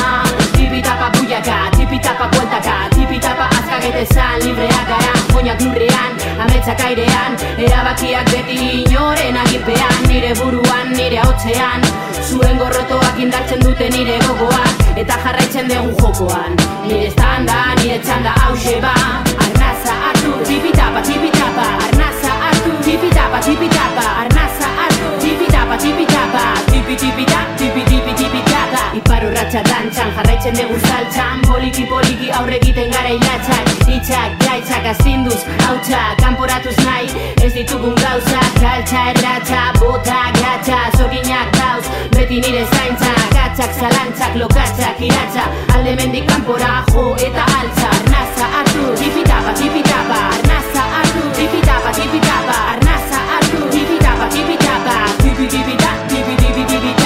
[0.54, 2.89] Tipitapa buiaka, tipitapa kueltaka
[3.20, 11.20] Tipitapa azkagetezan, libreak gara Oinak lurrean, ametsak airean Erabakiak beti inoren agipean Nire buruan, nire
[11.20, 11.84] hautzean
[12.24, 16.56] Zuen gorrotoak indartzen dute nire gogoak Eta jarraitzen dugu jokoan
[16.86, 18.94] Nire estanda, nire txanda hause ba
[19.36, 27.82] Arnaza hartu, tipitapa, tipitapa Arnaza hartu, tipitapa, tipitapa Arnaza hartu, tipitapa, tipitapa Tipi, tipita, tipi,
[27.90, 31.40] tipi, tipitapa Ipar urratxa dantzan, jarraitzen dugu saltzan.
[31.42, 37.10] Poliki, poliki, aurre egiten gara hilatzak Itxak, gaitzak, azinduz, hautsa Kanporatuz nahi,
[37.42, 43.10] ez ditugun gauza Kaltza, erratxa, bota, gatxa Zorinak dauz, beti nire zaintza.
[43.34, 45.50] Gatxak, zalantzak, lokatzak, iratza.
[45.74, 47.90] Alde mendik kanpora, jo eta altza.
[47.98, 54.59] Arnaza hartu, tipitapa, tipitapa Arnaza hartu, tipitapa, tipitapa Arnaza hartu, tipitapa, tipitapa Tipi,
[55.46, 56.99] tipita, tipi, tipi, tipitapa Body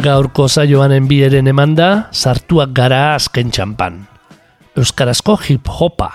[0.00, 3.98] Gaurko saioanen bieren emanda, sartuak gara azken txampan.
[4.80, 6.08] Euskarazko hip-hopa,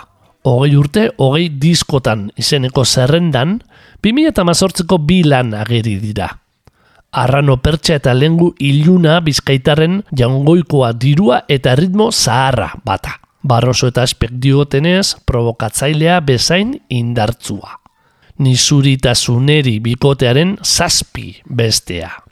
[0.50, 3.60] hogei urte, hogei diskotan izeneko zerrendan,
[4.02, 6.32] 2018ko bi lan ageri dira.
[7.14, 13.20] Arrano pertsa eta lengu iluna bizkaitarren jangoikoa dirua eta ritmo zaharra bata.
[13.46, 17.78] Barroso eta aspek diotenez, provokatzailea bezain indartzua.
[18.42, 22.25] Nisuritasuneri bikotearen zazpi bestea.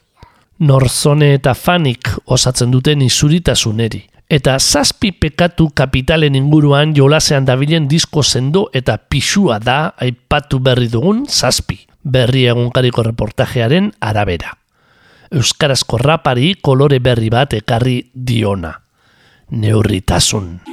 [0.59, 4.03] Norzone eta fanik osatzen duten izuritasuneri.
[4.29, 11.25] Eta zazpi pekatu kapitalen inguruan jolasean dabilen disko sendo eta pixua da aipatu berri dugun
[11.29, 11.79] zazpi.
[12.03, 14.57] Berri egunkariko reportajearen arabera.
[15.33, 18.75] Euskarazko rapari kolore berri bat ekarri diona.
[19.49, 20.72] Neurritasun.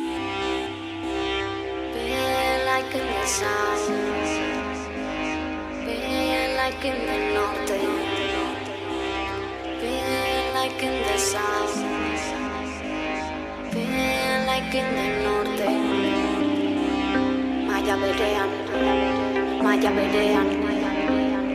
[19.80, 20.48] gaia berean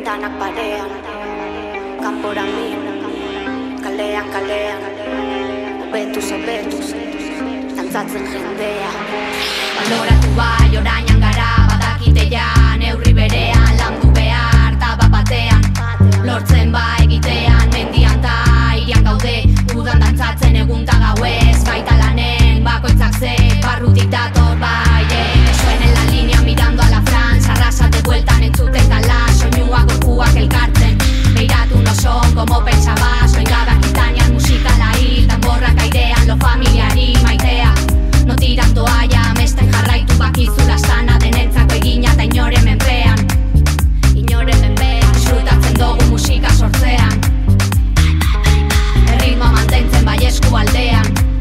[0.06, 0.90] Danak parean
[2.02, 2.80] Kanpora min
[3.84, 4.82] Kalean, kalean
[5.86, 6.88] Obetuz, obetuz
[7.76, 8.92] Tantzatzen jendea.
[9.82, 12.48] Aloratu bai, orainan gara Badakite ja,
[12.82, 15.62] neurri berean Landu behar, taba batean.
[16.26, 19.38] Lortzen ba egitean Mendian ta, irian gaude
[19.74, 22.05] Gudan dantzatzen egunta gauez Baita
[32.46, 35.28] como pechabas Venga la quitaña, música la hil
[35.76, 37.74] caidea, lo familiar y maitea.
[38.26, 42.16] No tiran toalla, me está en jarra y tu paquizu La sana de nentza, coiguiña,
[42.16, 43.16] te ignore me empean
[44.16, 45.60] Ignore me empean, suelta
[46.10, 47.22] música sortean
[49.12, 51.35] El ritmo mantén, cembayescu aldean.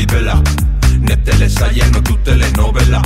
[0.00, 0.42] Gibela, bibela
[1.00, 3.02] Netele zaien otutele novela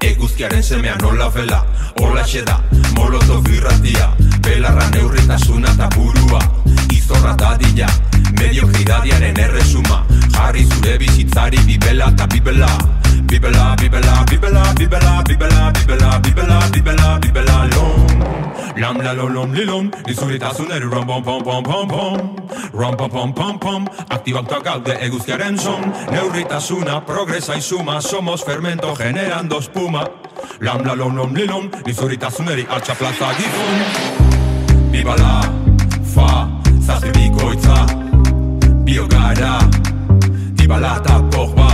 [0.00, 1.66] Eguzkiaren semea nola vela.
[2.00, 2.62] Hola da,
[2.94, 6.38] moloto birratia Belarra neurritasuna eta burua.
[6.92, 7.88] Izorra dadila,
[8.38, 10.06] medio gidadiaren erresuma.
[10.32, 12.68] Jarri zure bizitzari bibela eta bibela.
[13.26, 18.47] Bibela, bibela, bibela, bibela, bibela, bibela, bibela, bibela, bibela, lom
[18.78, 22.18] Lam la lom lom li lom, eri rom pom pom pom pom pom.
[22.72, 28.94] Rom pom pom pom pom, aktibauta gaude eguzkiaren son Neurritasuna, progresa y suma, somos fermento
[28.94, 30.04] generando espuma.
[30.60, 33.78] Lam la lom lom li lom, eri altxa plaza gizun
[34.92, 35.40] Bibala,
[36.14, 36.48] fa,
[36.78, 37.84] zazpi bikoitza
[38.84, 39.58] Biogara,
[40.54, 41.67] dibala eta pogba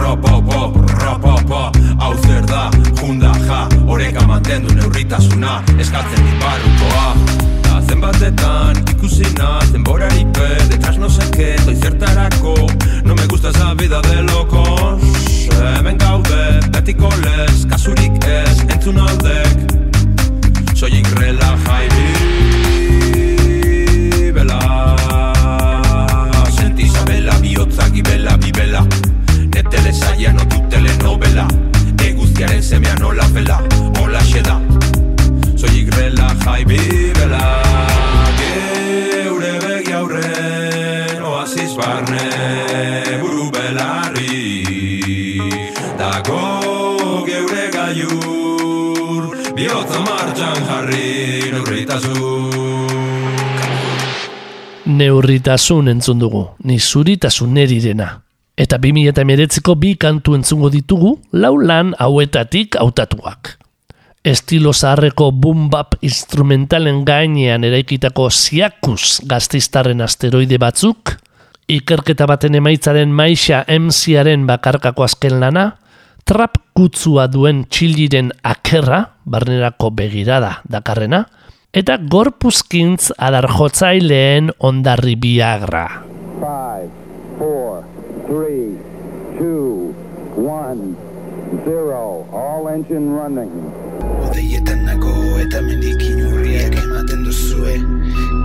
[0.00, 0.72] Ropopo,
[1.04, 1.70] ropopo,
[2.00, 2.70] hau zer da,
[3.00, 7.14] junda ja Horeka mantendu neurritasuna, eskatzen dit barrukoa
[7.66, 12.54] Da zenbatetan ikusi na, zenborarik be, detrás no qué, doi zertarako
[13.04, 15.02] No me gusta esa vida de locos
[15.76, 19.76] Hemen gaude, betiko lez, kasurik ez, entzun aldek.
[20.74, 21.80] Soilik relaja
[24.40, 24.96] bibela
[26.56, 28.86] Senti Isabela, bihotza gibela, bibela
[29.70, 31.46] telesaian otu telenovela.
[32.04, 33.62] Eguzkiaren semea nola fela,
[34.00, 34.60] hola xeda.
[35.60, 37.40] Zoi grela jai bibela
[38.38, 40.30] Geure begi aurre,
[41.20, 42.22] oaziz barne
[43.20, 44.38] Buru belarri,
[46.00, 46.40] dago
[47.28, 52.16] geure gaiur Biotza martxan jarri, nukritazu
[54.90, 58.08] neurritasun entzun dugu, ni zuritasun erirena,
[58.60, 63.56] Eta 2008ko bi kantu entzungo ditugu, lau lan hauetatik hautatuak.
[64.20, 71.14] Estilo zaharreko boom bap instrumentalen gainean eraikitako siakus gaztiztarren asteroide batzuk,
[71.72, 75.70] ikerketa baten emaitzaren maixa MC-aren bakarkako azken lana,
[76.28, 81.24] trap kutzua duen txiliren akerra, barnerako begirada dakarrena,
[81.72, 86.09] eta gorpuzkintz adarjotzaileen ondarri biagra.
[88.30, 88.78] Three,
[89.38, 89.90] two,
[90.38, 90.94] one,
[91.64, 92.28] zero.
[92.30, 93.50] All engine running.
[94.22, 95.10] Odeietan nago
[95.42, 97.74] eta mendik inurriak ematen duzue.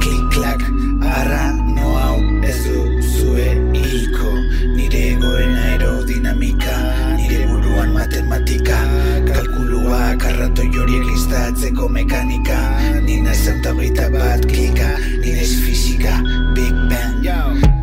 [0.02, 0.66] Klik-klak,
[1.06, 3.46] arra, no hau ez duzue
[3.78, 4.34] hilko.
[4.74, 6.74] Nire egoen aerodinamika,
[7.22, 8.82] nire buruan matematika.
[9.30, 12.58] Kalkuluak, arratoi horiek listatzeko mekanika.
[13.06, 16.18] Nina zeuta hogeita bat klika, nire fizika,
[16.58, 17.75] Big Bang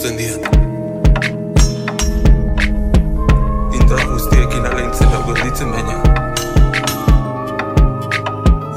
[0.00, 0.40] entzutzen dian
[3.72, 5.98] Indra guztiekin aleintzen hau gelditzen baina.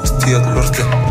[0.02, 1.03] Ez diat lortzen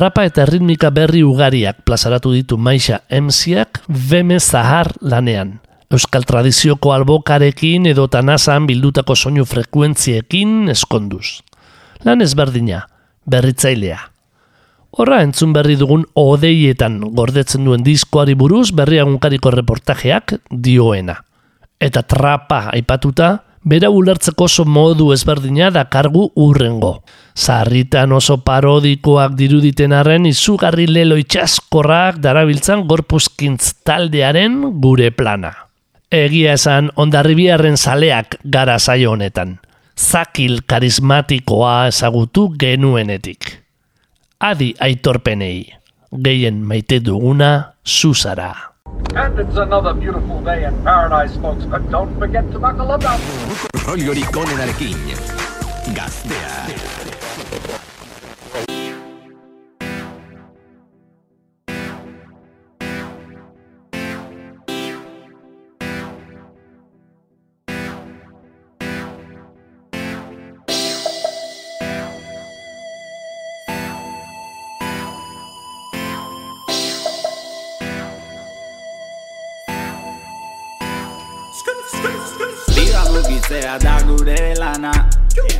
[0.00, 5.58] rapa eta ritmika berri ugariak plazaratu ditu Maixa MCak Beme Zahar lanean.
[5.92, 11.42] Euskal tradizioko albokarekin edo tanazan bildutako soinu frekuentziekin eskonduz.
[12.06, 12.86] Lan ezberdina,
[13.28, 13.98] berritzailea.
[14.96, 21.18] Horra entzun berri dugun odeietan gordetzen duen diskoari buruz berriagunkariko reportajeak dioena.
[21.76, 23.34] Eta trapa aipatuta,
[23.64, 27.02] bera ulertzeko oso modu ezberdina da kargu urrengo.
[27.36, 35.52] Zarritan oso parodikoak diruditen arren izugarri lelo itxaskorrak darabiltzan gorpuzkintz taldearen gure plana.
[36.10, 39.58] Egia esan ondarribiarren saleak gara zaio honetan.
[39.96, 43.60] Zakil karismatikoa ezagutu genuenetik.
[44.40, 45.68] Adi aitorpenei,
[46.10, 48.69] gehien maite duguna zuzara.
[49.14, 53.02] And it's another beautiful day in paradise, folks, but don't forget to buckle up.
[53.86, 54.96] Rollorik onenarekin.
[55.94, 56.66] Gaztea.
[56.66, 56.99] Dira
[84.30, 84.92] gure lana.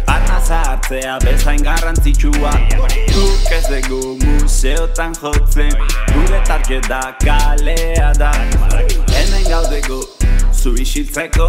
[0.06, 2.52] Arna zahartzea bezain garrantzitsua.
[3.12, 5.72] Guk ez dugu museotan jotzen.
[6.12, 8.32] Gure target da kalea da.
[9.12, 10.00] Hemen gaudego
[10.52, 11.48] zu isitzeko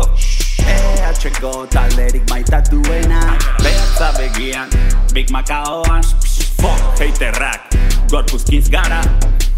[0.58, 3.38] EHko talderik maitatuena.
[3.64, 4.70] Behatza begian,
[5.14, 6.04] Big Macaoan
[6.62, 7.74] Fuck haterrak,
[8.10, 9.02] gorpuzkiz gara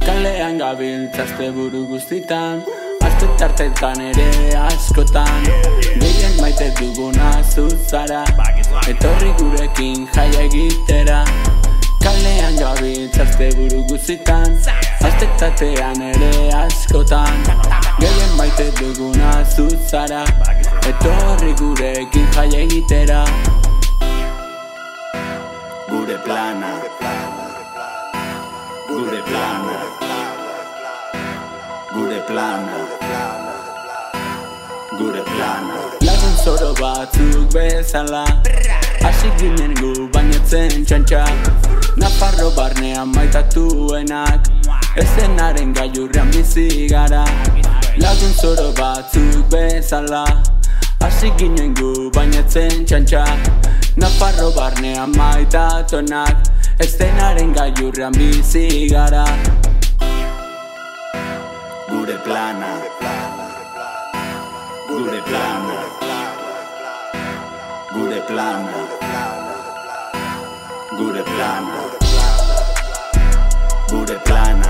[0.05, 2.63] Kalean gabiltzazte buru guztitan
[3.23, 5.45] Azte tartetan ere askotan.
[5.99, 8.23] Gehien maite duguna zuzara
[8.91, 11.21] Etorri gurekin jaia egitera.
[12.03, 14.57] Kalean gabiltzazte buru guztitan
[15.07, 17.47] Azte tartean ere askotan.
[18.01, 20.25] Gehien maite duguna zuzara
[20.91, 23.23] Etorri gurekin jaia egitera.
[25.87, 26.75] Gure plana.
[28.89, 29.72] Gure plana
[31.93, 32.77] Gure plana.
[34.97, 35.75] Gure plana.
[36.01, 38.23] Lagun zoro batzuk bezala.
[39.03, 41.21] Hasi ginen gu bainetzen txantxa.
[42.01, 44.49] Nafarro barnean maitatuenak.
[45.03, 47.23] Ezenaren gailurrean bizi gara.
[48.01, 50.25] Lagun zoro batzuk bezala.
[50.99, 53.25] Hasi ginen gu bainetzen txantxa.
[54.01, 56.49] Nafarro barnean maitatuenak.
[56.79, 59.27] Ezenaren gailurrean bizi gara
[68.33, 68.77] plana.
[70.97, 71.77] Gure plana.
[73.91, 74.69] Gure plana.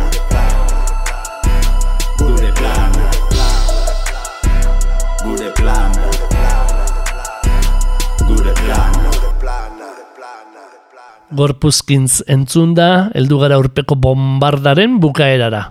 [2.20, 3.05] Gure plana.
[5.24, 6.07] Gure plana.
[8.28, 9.09] Gure plana.
[11.34, 15.64] Gorpuzkintz entzunda, heldu gara urpeko bombardaren bukaerara.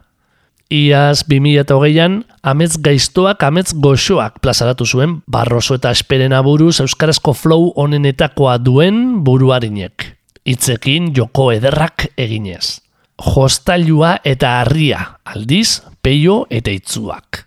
[0.72, 8.54] Iaz 2008an, amets gaiztoak, amets goxoak plazaratu zuen Barroso eta Esperena buruz Euskarazko flow onenetakoa
[8.64, 10.06] duen buruarinek.
[10.48, 12.80] Itzekin joko ederrak eginez.
[13.20, 17.42] Jostailua eta harria, aldiz, peio eta itzuak.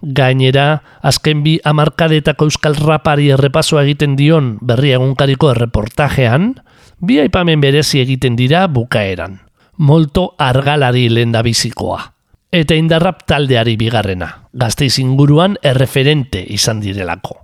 [0.00, 0.68] Gainera,
[1.02, 6.54] azken bi amarkadetako euskal rapari errepasoa egiten dion berri egunkariko erreportajean,
[7.02, 9.40] bi aipamen berezi egiten dira bukaeran.
[9.82, 12.19] Molto argalari lendabizikoa
[12.52, 17.38] eta indarrap taldeari bigarrena, gazteiz inguruan erreferente izan direlako.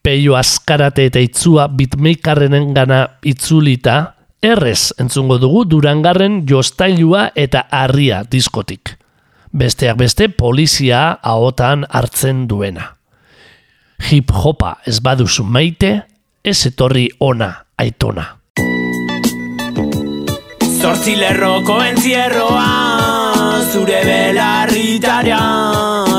[0.00, 3.98] Peio askarate eta itzua bitmeikarrenen gana itzulita,
[4.40, 8.96] errez entzungo dugu durangarren jostailua eta harria diskotik.
[9.52, 12.96] Besteak beste polizia ahotan hartzen duena.
[14.10, 16.06] Hip-hopa ez baduzu maite,
[16.42, 18.24] ez etorri ona aitona.
[20.80, 23.19] Zortzi lerroko entzierroa
[23.60, 25.38] Zure belarritara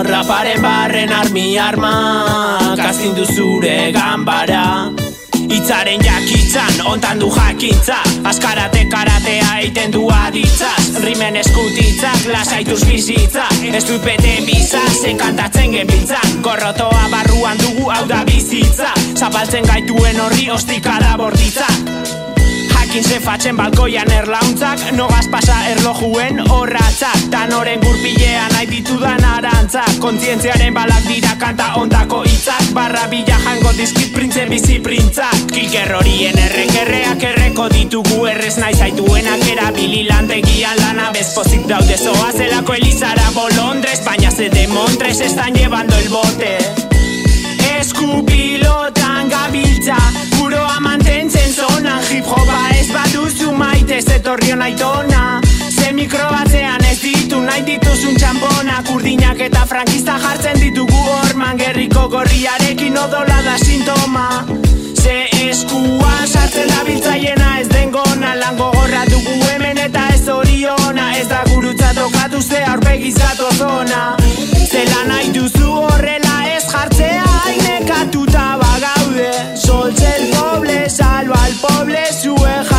[0.06, 4.92] Raparen barren armi arma Kastindu zure gambara
[5.52, 7.98] Itzaren jakitzan, ontan du jakintza
[8.30, 11.02] Askarate karatea eiten du aditzaz.
[11.04, 16.40] Rimen eskutitzak, lasaituz bizitza Ez dut bete biza, zen kantatzen gebiltzan.
[16.46, 18.94] Gorrotoa barruan dugu hau da bizitza.
[19.18, 21.68] Zapaltzen gaituen horri ostikada bortitza
[22.92, 27.22] Jakin zefatzen balkoian erlauntzak Nogaz pasa erlojuen horratzak.
[27.32, 29.94] Tanoren gurpilean nahi ditudan arantzak.
[30.04, 32.74] Kontzientziaren balak dira kanta ondako hitzak.
[32.76, 35.46] Barra bila jango dizkit printze bizi printzak.
[35.54, 39.48] Kiker horien errekerreak erreko ditugu Errez nahi zaituenak.
[39.54, 42.34] Erabili lantegian lana Bezpozik daude zoa.
[42.36, 46.58] Zelako elizara bolondrez Baina ze de montres están llevando el bote.
[47.80, 49.96] Eskupilotan gabiltza
[50.38, 52.51] Buroa mantentzen zonan Hip hopa
[54.02, 55.42] ez baduzu maite Zetorrion aitona.
[55.70, 61.58] Ze mikro batzean ez ditu nahi dituzun txamponak Urdinak eta frankista jartzen ditugu horman.
[61.58, 64.46] Gerriko gorriarekin odola da sintoma.
[65.02, 68.36] Ze eskuan sartzen da biltzaiena ez den gona.
[68.36, 71.18] Lan gogorra dugu hemen eta ez oriona.
[71.18, 74.16] Ez da gurutza tokatu ze aurpegizatu zona.
[74.72, 79.32] Zela nahi duzu horrela ez jartzea Ainekatuta bagaude.
[79.56, 82.71] Soltze el poble, salva al poble Zue jarraitu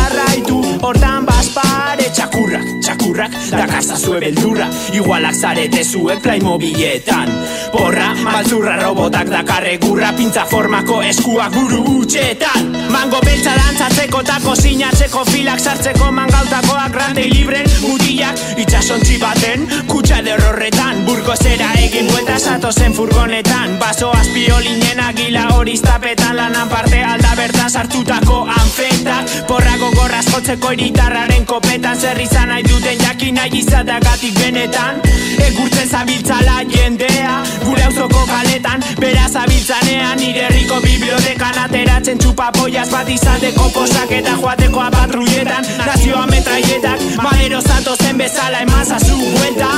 [1.53, 7.31] baspare Txakurrak, txakurrak, da kasa zue beldurra Igualak zarete zuek Playmobiletan
[7.73, 15.25] Porra, malzurra robotak dakarre gurra Pintza formako eskuak buru utxetan Mango beltza dantzatzeko eta kozinatzeko
[15.31, 21.03] Filak sartzeko mangautakoak grande libren Mutilak itxasontzi baten Kutsa derrorretan.
[21.07, 23.77] Burko zera egin buelta zatozen furgonetan.
[23.81, 29.33] Baso azpiolinen agila hori tapetan Lanan parte alda bertan sartutako anfetak.
[29.47, 35.01] Porrako gorraz jotzeko iritarraren kopetan Zer izan nahi duten jakin nahi izatagatik benetan.
[35.43, 40.17] Egurtzen zabiltzala jendea Gure auzoko kaletan Bera zabiltzanean.
[40.19, 48.17] Nire herriko bibliotekan Ateratzen txupapoiaz bat izateko Posak eta joateko apatruietan Nazioa metraietak Malero zatozen
[48.17, 49.71] bezala Eman zazu buelta.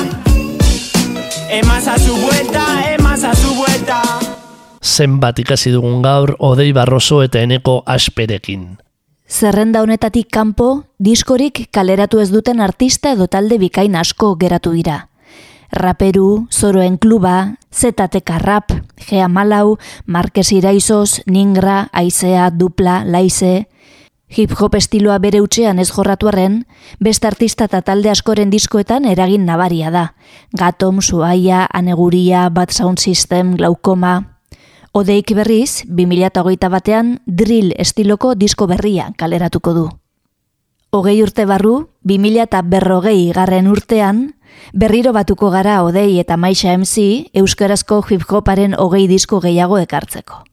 [1.60, 4.02] Eman zazu buelta Eman zazu buelta.
[4.86, 8.85] Zenbat ikasi dugun gaur Odei Barroso eta Eneko Asperekin.
[9.28, 15.10] Zerrenda honetatik kanpo, diskorik kaleratu ez duten artista edo talde bikain asko geratu dira.
[15.72, 23.68] Raperu, Zoroen Kluba, ZTK Rap, Gea Malau, Marques Iraizoz, Ningra, Aizea, Dupla, Laize...
[24.36, 26.64] Hip-hop estiloa bere utxean ez jorratu arren,
[27.00, 30.06] beste artista eta talde askoren diskoetan eragin nabaria da.
[30.58, 34.35] Gatom, Suaia, Aneguria, Bad Sound System, Glaukoma...
[34.96, 39.84] Odeik berriz, 2008 batean drill estiloko disko berria kaleratuko du.
[40.96, 44.22] Hogei urte barru, 2000 eta berrogei garren urtean,
[44.72, 50.46] berriro batuko gara Odei eta Maixa MC euskarazko hip-hoparen hogei disko gehiago ekartzeko.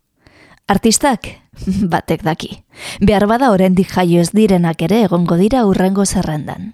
[0.66, 1.36] Artistak?
[1.94, 2.50] Batek daki.
[2.98, 6.72] Behar bada oraindik jaio ez direnak ere egongo dira urrengo zerrendan.